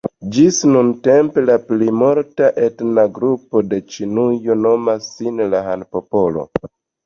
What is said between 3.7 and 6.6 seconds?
de Ĉinujo nomas sin la "Han-popolo".